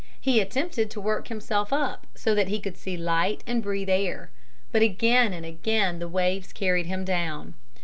[0.19, 3.93] He attempted to work himself up, so that he could see light and breathe the
[3.93, 4.31] air.
[4.71, 7.53] But again and again the waves carried him down.